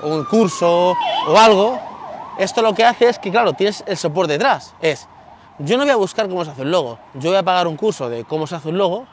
[0.03, 0.95] o un curso
[1.29, 1.79] o algo,
[2.38, 4.75] esto lo que hace es que, claro, tienes el soporte detrás.
[4.83, 5.09] Es,
[5.59, 7.77] yo no voy a buscar cómo se hace un logo, yo voy a pagar un
[7.77, 9.07] curso de cómo se hace un logo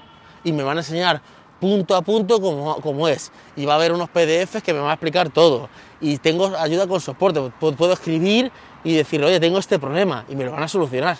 [0.43, 1.21] y me van a enseñar
[1.61, 3.31] punto a punto cómo, es.
[3.55, 5.69] Y va a haber unos PDFs que me van a explicar todo.
[6.01, 8.51] Y tengo ayuda con soporte, pu- puedo escribir
[8.83, 11.15] y decir, oye, tengo este problema y me lo van a solucionar.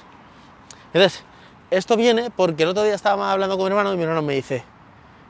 [0.88, 1.24] Entonces,
[1.78, 4.34] esto viene porque el otro día estaba hablando con mi hermano y mi hermano me
[4.36, 4.64] dice,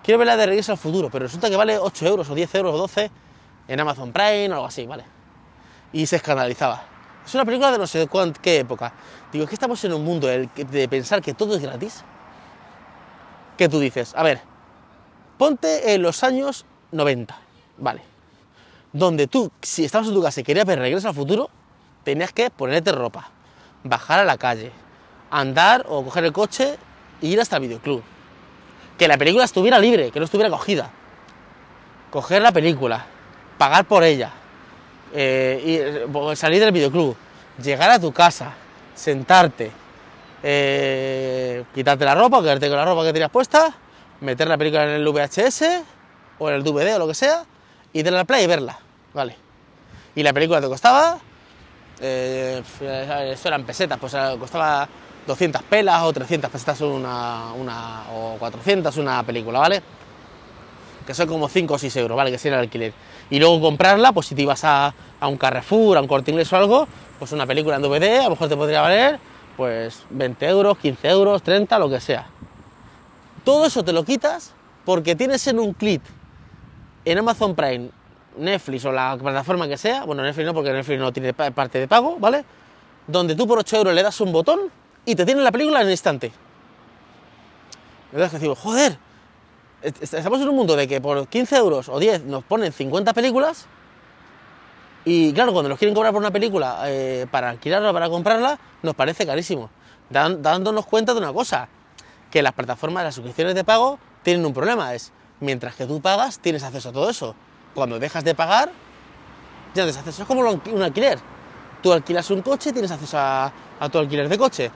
[0.04, 2.54] quiero ver la de Regreso al Futuro, pero resulta que vale 8 euros o 10
[2.56, 3.12] euros o 12
[3.68, 5.04] en Amazon Prime o algo así, ¿vale?
[5.92, 6.84] Y se escandalizaba.
[7.26, 8.94] Es una película de no sé cuán- qué época.
[9.32, 12.04] Digo, es que estamos en un mundo de pensar que todo es gratis.
[13.58, 14.42] Que tú dices, a ver,
[15.38, 17.38] ponte en los años 90,
[17.78, 18.02] ¿vale?
[18.92, 21.50] Donde tú, si estabas en tu casa y querías ver Regreso al Futuro,
[22.04, 23.30] tenías que ponerte ropa,
[23.84, 24.72] bajar a la calle,
[25.34, 26.78] andar o coger el coche
[27.22, 28.04] e ir hasta el videoclub.
[28.98, 30.90] Que la película estuviera libre, que no estuviera cogida.
[32.12, 33.06] Coger la película,
[33.58, 34.32] pagar por ella,
[35.14, 37.16] eh, y salir del videoclub,
[37.62, 38.54] llegar a tu casa,
[38.94, 39.72] sentarte,
[40.44, 43.74] eh, quitarte la ropa, quedarte con la ropa que tenías puesta,
[44.22, 45.84] meter la película en el VHS
[46.38, 47.46] o en el DVD o lo que sea,
[47.92, 48.80] y darle al play y verla,
[49.14, 49.36] ¿vale?
[50.16, 51.18] Y la película te costaba,
[52.00, 52.62] eh,
[53.32, 54.88] esto eran pesetas, pues eh, costaba
[55.28, 59.82] 200 pelas o 300 pesetas una, una, o 400 una película, ¿vale?
[61.06, 62.32] que son como 5 o 6 euros, ¿vale?
[62.32, 62.94] Que sería el alquiler.
[63.30, 66.52] Y luego comprarla, pues si te ibas a, a un Carrefour, a un Corte Inglés
[66.54, 66.88] o algo,
[67.20, 69.20] pues una película en DVD, a lo mejor te podría valer,
[69.58, 72.28] pues 20 euros, 15 euros, 30, lo que sea.
[73.44, 74.54] Todo eso te lo quitas
[74.86, 76.02] porque tienes en un clic
[77.04, 77.90] en Amazon Prime,
[78.38, 81.80] Netflix o la plataforma que sea, bueno, Netflix no, porque Netflix no tiene pa- parte
[81.80, 82.46] de pago, ¿vale?
[83.08, 84.60] Donde tú por 8 euros le das un botón
[85.06, 86.32] y te tiene la película en el instante.
[88.12, 88.98] Entonces digo, joder,
[89.82, 92.72] est- est- estamos en un mundo de que por 15 euros o 10 nos ponen
[92.72, 93.66] 50 películas
[95.06, 98.96] y claro, cuando nos quieren cobrar por una película eh, para alquilarla, para comprarla, nos
[98.96, 99.70] parece carísimo.
[100.10, 101.68] Dándonos cuenta de una cosa,
[102.32, 106.40] que las plataformas, las suscripciones de pago tienen un problema, es mientras que tú pagas
[106.40, 107.36] tienes acceso a todo eso.
[107.74, 108.70] Cuando dejas de pagar,
[109.70, 110.22] ya tienes acceso.
[110.22, 111.20] Es como un alqui- un alquiler.
[111.82, 113.52] Tú alquilas un coche, tienes acceso a
[113.92, 114.72] tu alquiler de coche.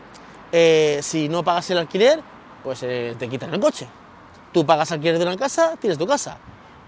[0.51, 2.21] Eh, si no pagas el alquiler,
[2.63, 3.87] pues eh, te quitan el coche.
[4.53, 6.37] Tú pagas alquiler de una casa, tienes tu casa.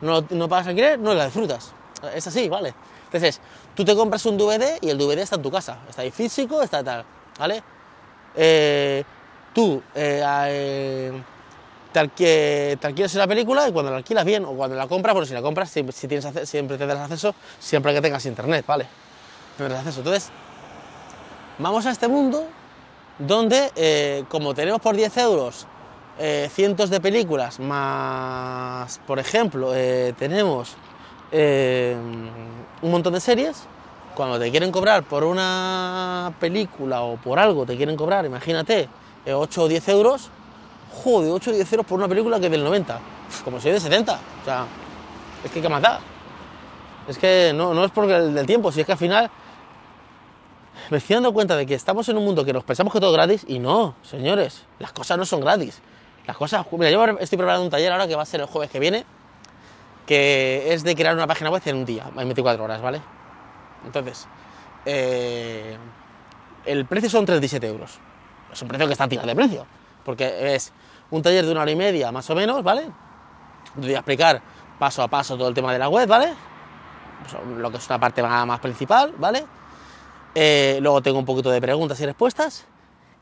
[0.01, 1.73] No, no pagas alquiler, no la disfrutas.
[2.15, 2.73] Es así, ¿vale?
[3.05, 3.41] Entonces,
[3.75, 5.79] tú te compras un DVD y el DVD está en tu casa.
[5.89, 7.03] Está ahí físico, está tal,
[7.37, 7.61] ¿vale?
[8.35, 9.03] Eh,
[9.53, 11.21] tú eh, eh,
[11.91, 15.13] te, alqui- te alquilas una película y cuando la alquilas bien o cuando la compras,
[15.13, 18.87] bueno, si la compras, siempre, si tienes siempre tendrás acceso, siempre que tengas internet, ¿vale?
[19.57, 19.99] Tendrás acceso.
[19.99, 20.29] Entonces,
[21.57, 22.47] vamos a este mundo
[23.19, 25.67] donde, eh, como tenemos por 10 euros
[26.17, 30.75] eh, cientos de películas, más, por ejemplo, eh, tenemos
[31.31, 31.95] eh,
[32.81, 33.63] un montón de series,
[34.15, 38.89] cuando te quieren cobrar por una película o por algo, te quieren cobrar, imagínate,
[39.25, 40.29] eh, 8 o 10 euros,
[41.03, 43.69] joder, 8 o 10 euros por una película que es del 90, Uf, como si
[43.69, 44.65] es de 70, o sea,
[45.43, 45.99] es que qué más da.
[47.07, 49.29] Es que no, no es porque el del tiempo, si es que al final
[50.89, 53.11] me estoy dando cuenta de que estamos en un mundo que nos pensamos que todo
[53.11, 55.81] es gratis y no, señores, las cosas no son gratis.
[56.25, 58.69] Las cosas, mira, yo estoy preparando un taller ahora que va a ser el jueves
[58.69, 59.05] que viene,
[60.05, 63.01] que es de crear una página web en un día, en 24 horas, ¿vale?
[63.85, 64.27] Entonces,
[64.85, 65.77] eh,
[66.65, 67.99] el precio son 37 euros.
[68.51, 69.65] Es un precio que está tirado de precio,
[70.05, 70.71] porque es
[71.11, 72.89] un taller de una hora y media más o menos, ¿vale?
[73.75, 74.41] Voy a explicar
[74.77, 76.33] paso a paso todo el tema de la web, ¿vale?
[77.21, 79.45] Pues, lo que es una parte más principal, ¿vale?
[80.41, 82.65] Eh, luego tengo un poquito de preguntas y respuestas.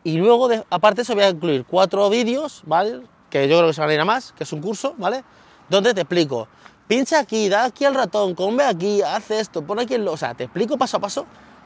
[0.04, 3.02] Y luego, de- aparte de eso, voy a incluir cuatro vídeos, ¿vale?
[3.32, 5.24] Que yo creo que se van a ir a más, que es un curso, ¿vale?
[5.68, 6.48] Donde te explico,
[6.88, 10.08] pincha aquí, da aquí al ratón, come aquí, haz esto, pon aquí el...
[10.08, 11.26] O sea, te explico paso a paso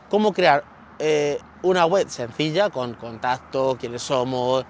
[0.09, 0.63] cómo crear
[0.99, 4.63] eh, una web sencilla con contacto, quiénes somos,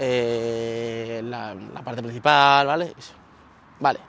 [0.00, 2.92] eh, la, parte principal, ¿vale?
[3.78, 4.00] Vale.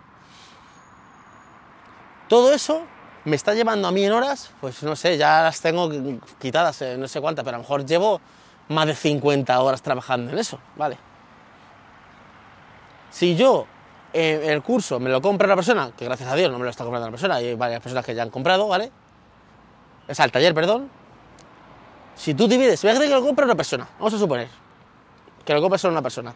[2.28, 2.95] Todo eso
[3.26, 5.90] me está llevando a mí en horas, pues no sé, ya las tengo
[6.40, 8.22] quitadas, eh, no sé cuántas, pero a lo mejor llevo
[8.70, 10.98] más de 50 horas trabajando en eso, ¿vale?
[13.10, 13.66] Si yo
[14.14, 16.70] eh, el curso me lo compra una persona, que gracias a Dios no me lo
[16.70, 18.92] está comprando una persona, hay varias personas que ya han comprado, ¿vale?
[20.08, 20.90] O sea, el taller, perdón.
[22.16, 24.48] Si tú divides, voy a que lo compra una persona, vamos a suponer
[25.44, 26.34] que lo compra solo una persona.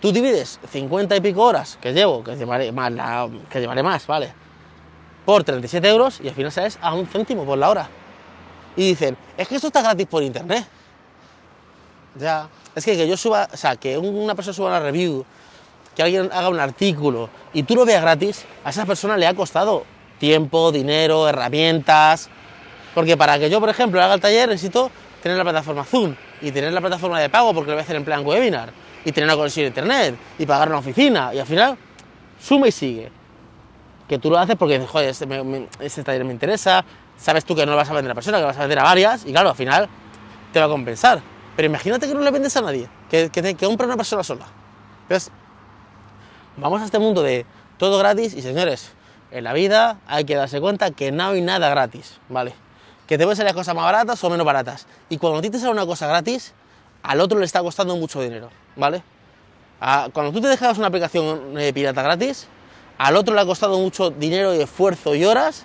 [0.00, 2.92] Tú divides 50 y pico horas que llevo, que llevaré más,
[3.50, 4.43] que llevaré más, ¿vale?
[5.24, 7.88] Por 37 euros y al final sales a un céntimo por la hora.
[8.76, 10.66] Y dicen, es que esto está gratis por internet.
[12.16, 12.48] Ya.
[12.74, 15.24] Es que que yo suba, o sea, que una persona suba una review,
[15.94, 19.34] que alguien haga un artículo y tú lo veas gratis, a esa persona le ha
[19.34, 19.84] costado
[20.18, 22.28] tiempo, dinero, herramientas.
[22.94, 24.90] Porque para que yo, por ejemplo, haga el taller necesito
[25.22, 27.96] tener la plataforma Zoom y tener la plataforma de pago porque lo voy a hacer
[27.96, 28.72] en plan webinar
[29.04, 31.76] y tener una conexión a internet y pagar una oficina y al final
[32.40, 33.10] suma y sigue.
[34.14, 36.84] Que tú lo haces porque dices, joder, este, me- me- este taller me interesa,
[37.16, 38.60] sabes tú que no lo vas a vender a una persona, que lo vas a
[38.60, 39.88] vender a varias y claro, al final
[40.52, 41.20] te va a compensar.
[41.56, 44.22] Pero imagínate que no le vendes a nadie, que, que te que compra una persona
[44.22, 44.46] sola.
[45.02, 45.32] Entonces,
[46.56, 47.44] vamos a este mundo de
[47.76, 48.92] todo gratis y señores,
[49.32, 52.54] en la vida hay que darse cuenta que no hay nada gratis, ¿vale?
[53.08, 54.86] Que te pueden salir cosas más baratas o menos baratas.
[55.08, 56.52] Y cuando a ti te sale una cosa gratis,
[57.02, 59.02] al otro le está costando mucho dinero, ¿vale?
[59.80, 62.46] A- cuando tú te dejas una aplicación eh, pirata gratis,
[62.98, 65.64] al otro le ha costado mucho dinero y esfuerzo y horas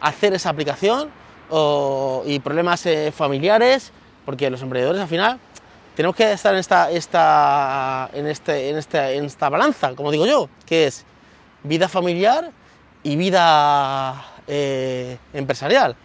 [0.00, 1.10] hacer esa aplicación
[1.50, 3.92] o- y problemas eh, familiares,
[4.24, 5.38] porque los emprendedores al final
[5.96, 10.26] tenemos que estar en esta, esta, en, este, en, este, en esta balanza, como digo
[10.26, 11.04] yo, que es
[11.64, 12.52] vida familiar
[13.02, 15.96] y vida eh, empresarial.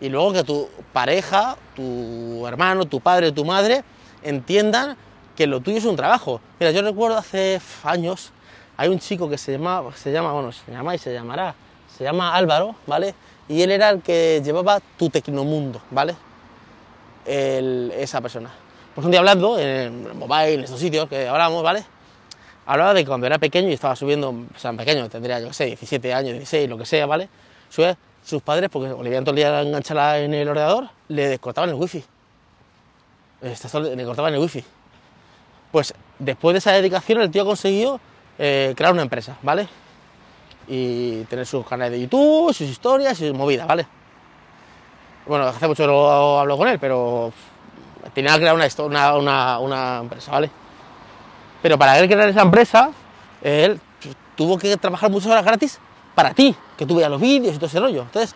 [0.00, 3.84] Y luego que tu pareja, tu hermano, tu padre, tu madre
[4.22, 4.96] entiendan
[5.36, 6.40] que lo tuyo es un trabajo.
[6.58, 8.32] Mira, yo recuerdo hace años,
[8.78, 11.52] hay un chico que se llama, se llama, bueno, se llama y se llamará,
[11.96, 13.12] se llama Álvaro, ¿vale?
[13.48, 16.14] Y él era el que llevaba tu tecnomundo, ¿vale?
[17.26, 18.50] Esa persona.
[18.94, 21.84] Pues un día hablando, en el mobile, en estos sitios que hablamos, ¿vale?
[22.66, 25.66] Hablaba de cuando era pequeño y estaba subiendo, o sea, pequeño, tendría, yo qué sé,
[25.66, 27.28] 17 años, 16, lo que sea, ¿vale?
[28.24, 32.04] Sus padres, porque Olivia todo el día engancharla en el ordenador, le cortaban el wifi.
[33.40, 34.64] Le cortaban el wifi.
[35.72, 38.00] Pues después de esa dedicación, el tío consiguió
[38.38, 39.68] eh, crear una empresa, ¿vale?
[40.68, 43.86] Y tener sus canales de YouTube, sus historias sus movidas, ¿vale?
[45.26, 47.32] Bueno, hace mucho no hablo con él, pero
[48.14, 50.50] tenía que crear una, una, una, una empresa, ¿vale?
[51.60, 52.90] Pero para él crear esa empresa,
[53.42, 53.80] él
[54.36, 55.80] tuvo que trabajar muchas horas gratis
[56.14, 58.02] para ti, que tú veas los vídeos y todo ese rollo.
[58.02, 58.34] Entonces,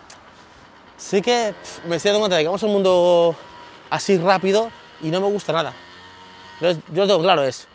[0.97, 1.55] sí que
[1.87, 3.35] me estoy dando cuenta de que vamos a un mundo
[3.89, 4.69] así rápido
[5.01, 5.73] y no me gusta nada.
[6.55, 7.67] Entonces, yo lo tengo claro, es,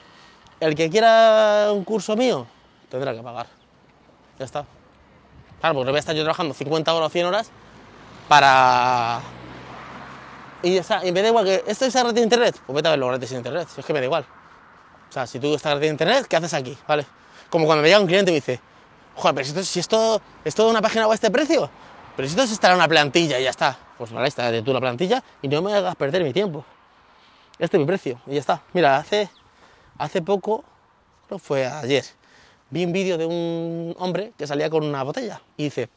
[0.61, 2.47] el que quiera un curso mío,
[2.89, 3.47] tendrá que pagar.
[4.39, 4.65] Ya está.
[5.61, 7.51] Claro, porque no voy a estar yo trabajando 50 horas o 100 horas
[8.29, 9.21] para...
[10.63, 12.91] Y está, y me da igual que esto es gratis de internet, pues vete a
[12.93, 14.27] verlo gratis en internet, si es que me da igual.
[15.09, 16.77] O sea, si tú estás gratis en internet, ¿qué haces aquí?
[16.87, 17.07] ¿Vale?
[17.49, 18.61] Como cuando me llega un cliente y me dice,
[19.15, 21.71] joder, pero si esto, si esto es toda una página web a este precio,
[22.17, 23.79] pero si esto es instalar una plantilla y ya está.
[23.97, 26.65] Pues vale, está de tú la plantilla y no me hagas perder mi tiempo.
[27.59, 28.63] Este es mi precio y ya está.
[28.73, 29.31] Mira, hace,
[29.99, 30.65] hace poco,
[31.29, 32.05] que fue ayer,
[32.71, 35.89] vi un vídeo de un hombre que salía con una botella y dice,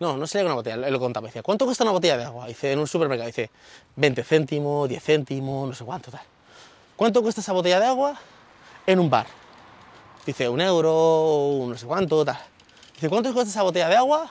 [0.00, 2.24] no, no salía con una botella, él lo contaba, decía, ¿cuánto cuesta una botella de
[2.24, 2.46] agua?
[2.46, 3.50] Dice, en un supermercado, dice,
[3.96, 6.22] 20 céntimos, 10 céntimos, no sé cuánto, tal.
[6.96, 8.18] ¿Cuánto cuesta esa botella de agua
[8.86, 9.26] en un bar?
[10.26, 12.38] Dice, un euro, no sé cuánto, tal.
[12.94, 14.30] Dice, ¿cuánto cuesta esa botella de agua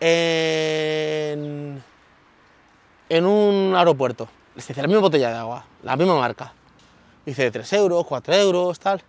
[0.00, 1.82] en,
[3.24, 4.28] un aeropuerto?
[4.54, 6.52] Dice, la misma botella de agua, la misma marca.
[7.28, 9.02] Dice, 3 euros, 4 euros, tal.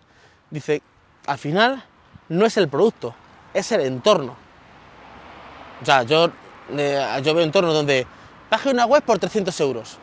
[0.50, 0.82] Dice,
[1.26, 1.82] al final
[2.28, 3.14] no es el producto,
[3.54, 4.36] es el entorno.
[5.80, 6.30] O sea, yo,
[6.76, 8.06] eh, yo veo entornos donde
[8.50, 9.96] baje una web por 300 euros.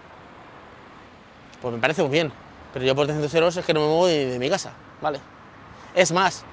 [1.62, 2.34] Pues me parece muy bien.
[2.74, 5.20] Pero yo por 300 euros es que no me muevo de, de mi casa, ¿vale?
[5.94, 6.44] Es más,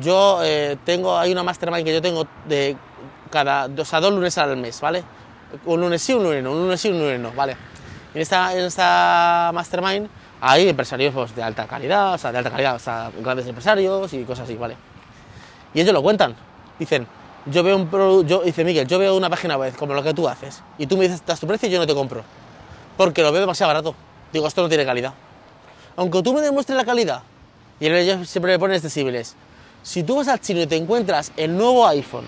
[0.00, 2.76] yo eh, tengo, hay una mastermind que yo tengo de
[3.30, 5.04] cada, o sea, dos lunes al mes, ¿vale?
[5.66, 7.56] Un lunes sí, un lunes no, un lunes sí, un lunes no, ¿vale?
[8.12, 10.08] En esta, en esta mastermind
[10.44, 14.12] hay empresarios pues, de alta calidad, o sea, de alta calidad, o sea, grandes empresarios
[14.12, 14.76] y cosas así, ¿vale?
[15.72, 16.34] Y ellos lo cuentan.
[16.80, 17.06] Dicen,
[17.46, 20.28] yo veo un producto, dice Miguel, yo veo una página web como lo que tú
[20.28, 22.24] haces, y tú me dices, das tu precio y yo no te compro,
[22.96, 23.94] porque lo veo demasiado barato.
[24.32, 25.14] Digo, esto no tiene calidad.
[25.94, 27.22] Aunque tú me demuestres la calidad,
[27.78, 29.36] y ellos siempre me pones decibles,
[29.84, 32.24] si tú vas al chino y te encuentras el nuevo iPhone,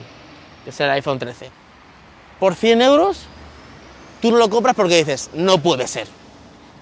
[0.62, 1.50] que es el iPhone 13,
[2.38, 3.22] por 100 euros,
[4.22, 6.06] tú no lo compras porque dices, no puede ser.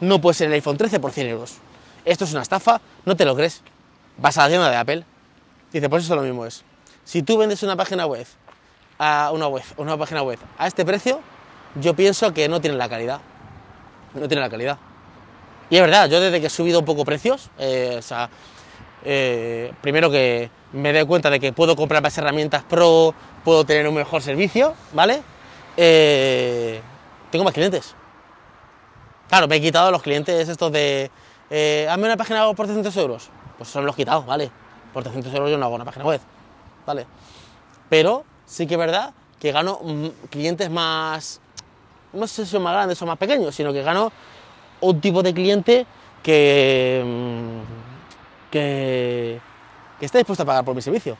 [0.02, 1.58] No puede ser el iPhone 13 por 100 euros.
[2.04, 3.62] Esto es una estafa, no te lo crees.
[4.18, 5.04] Vas a la tienda de Apple.
[5.72, 6.64] Dice, pues eso lo mismo es.
[7.04, 8.26] Si tú vendes una página web
[8.98, 11.20] a una web, una página web a este precio,
[11.76, 13.20] yo pienso que no tiene la calidad.
[14.14, 14.76] No tiene la calidad.
[15.70, 18.28] Y es verdad, yo desde que he subido un poco precios, eh, o sea,
[19.04, 23.86] eh, primero que me doy cuenta de que puedo comprar más herramientas pro, puedo tener
[23.86, 25.22] un mejor servicio, ¿vale?
[25.76, 26.80] Eh,
[27.30, 27.94] tengo más clientes.
[29.32, 31.10] Claro, me he quitado los clientes estos de,
[31.88, 33.30] hazme una página web por 300 euros.
[33.56, 34.50] Pues son los quitados, ¿vale?
[34.92, 36.20] Por 300 euros yo no hago una página web.
[36.84, 37.06] ¿vale?
[37.88, 41.40] Pero sí que es verdad que gano mm, clientes más,
[42.12, 44.12] no sé si son más grandes o más pequeños, sino que gano
[44.82, 45.86] un tipo de cliente
[46.22, 49.40] que, mm, que,
[49.98, 51.16] está dispuesto a pagar por mi servicio.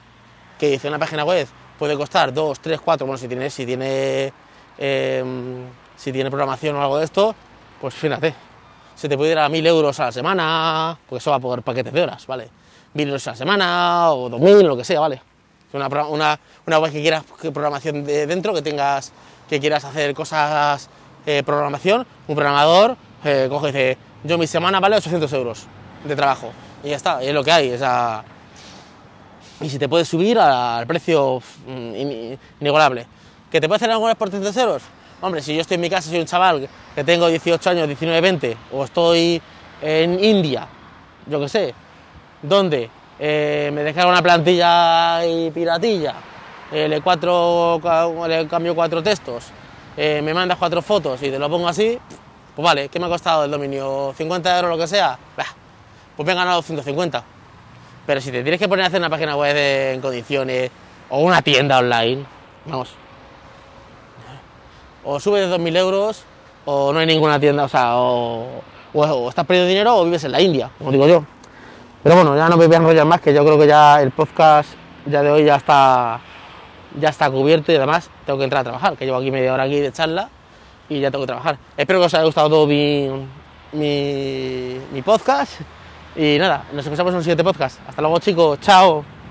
[0.59, 1.49] Que dice una página web
[1.79, 4.35] puede costar 2, 3, 4, bueno, si tiene, si tiene,
[4.77, 5.65] em,
[5.97, 7.35] si tiene programación o algo de esto,
[7.83, 8.33] pues fíjate,
[8.95, 11.93] se te puede ir a 1000 euros a la semana, porque eso va por paquetes
[11.93, 12.49] de horas, ¿vale?
[12.95, 15.21] 1000 euros a la semana o 2000, lo que sea, ¿vale?
[15.73, 19.13] Una, una, una web que quieras programación de dentro, que tengas,
[19.49, 20.89] que quieras hacer cosas,
[21.27, 25.67] eh, programación, un programador eh, coge y dice, yo mi semana vale 800 euros
[26.05, 26.53] de trabajo.
[26.85, 27.71] Y ya está, es lo que hay.
[27.71, 28.23] Esa...
[29.61, 33.07] Y si te puedes subir al precio mm, inigualable.
[33.51, 34.83] ¿Que te puede hacer algunas por 300 euros?
[35.23, 38.21] Hombre, si yo estoy en mi casa, soy un chaval que tengo 18 años, 19,
[38.21, 39.41] 20, o estoy
[39.81, 40.67] en India,
[41.27, 41.75] yo qué sé,
[42.43, 42.91] ¿dónde?
[43.21, 46.15] Eh, me descarga una plantilla y piratilla,
[46.73, 47.81] eh, le, cuatro,
[48.27, 49.53] le cambio cuatro textos,
[49.97, 51.97] eh, me mandas cuatro fotos y te lo pongo así,
[52.57, 54.13] pues vale, ¿qué me ha costado el dominio?
[54.19, 55.17] ¿50 euros lo que sea?
[56.17, 57.25] pues me he ganado 150.
[58.05, 60.71] Pero si te tienes que poner a hacer una página web en condiciones
[61.09, 62.25] o una tienda online,
[62.67, 62.97] vamos,
[65.05, 66.25] o subes de 2.000 euros
[66.65, 68.63] o no hay ninguna tienda, o sea, o
[69.29, 71.25] estás perdiendo dinero o vives en la India, como digo yo.
[72.03, 74.11] Pero bueno, ya no me voy a enrollar más, que yo creo que ya el
[74.11, 74.71] podcast
[75.07, 76.21] ya de hoy ya está,
[76.99, 79.65] ya está cubierto y además tengo que entrar a trabajar, que llevo aquí media hora
[79.65, 80.29] aquí de charla
[80.89, 81.59] y ya tengo que trabajar.
[81.77, 83.09] Espero que os haya gustado todo mi,
[83.73, 85.61] mi, mi podcast
[86.17, 87.79] y nada, nos escuchamos en un siguiente podcast.
[87.89, 89.22] Hasta luego chicos, chao.